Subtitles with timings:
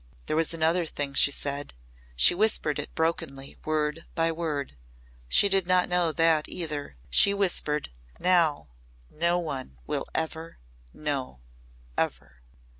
[0.25, 1.75] "There was another thing she said.
[2.15, 4.75] She whispered it brokenly word by word.
[5.27, 6.95] She did not know that, either.
[7.11, 8.69] She whispered, 'Now
[9.11, 10.57] no one will ever
[10.91, 11.41] know
[11.99, 12.41] ever.'"